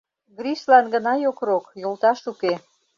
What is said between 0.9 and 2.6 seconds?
гына йокрок, йолташ уке.